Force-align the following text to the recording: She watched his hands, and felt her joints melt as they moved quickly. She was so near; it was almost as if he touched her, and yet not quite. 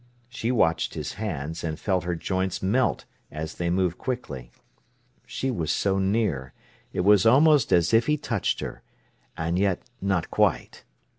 She 0.29 0.51
watched 0.51 0.95
his 0.95 1.13
hands, 1.13 1.63
and 1.63 1.79
felt 1.79 2.05
her 2.05 2.15
joints 2.15 2.63
melt 2.63 3.05
as 3.29 3.53
they 3.57 3.69
moved 3.69 3.99
quickly. 3.99 4.49
She 5.27 5.51
was 5.51 5.71
so 5.71 5.99
near; 5.99 6.53
it 6.91 7.01
was 7.01 7.23
almost 7.27 7.71
as 7.71 7.93
if 7.93 8.07
he 8.07 8.17
touched 8.17 8.61
her, 8.61 8.81
and 9.37 9.59
yet 9.59 9.83
not 10.01 10.31
quite. 10.31 10.85